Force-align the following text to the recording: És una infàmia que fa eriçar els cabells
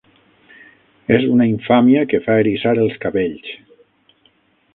És 1.17 1.27
una 1.33 1.47
infàmia 1.51 2.03
que 2.15 2.23
fa 2.31 2.39
eriçar 2.45 2.73
els 2.87 2.97
cabells 3.05 3.55